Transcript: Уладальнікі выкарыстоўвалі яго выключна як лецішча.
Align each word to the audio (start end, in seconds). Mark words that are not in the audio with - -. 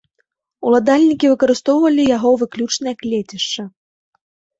Уладальнікі 0.69 1.29
выкарыстоўвалі 1.33 2.05
яго 2.17 2.31
выключна 2.45 2.85
як 2.95 2.99
лецішча. 3.13 3.63